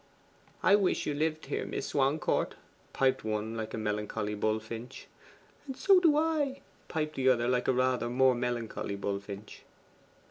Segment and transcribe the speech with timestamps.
[0.63, 2.55] 'I wish you lived here, Miss Swancourt,'
[2.91, 5.05] piped one like a melancholy bullfinch.
[5.75, 9.61] 'So do I,' piped the other like a rather more melancholy bullfinch.